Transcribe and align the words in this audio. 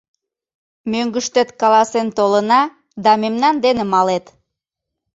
Мӧҥгыштет 0.91 1.49
каласен 1.59 2.07
толына, 2.17 2.61
да 3.03 3.11
мемнан 3.21 3.55
дене 3.65 3.83
малет. 3.93 4.25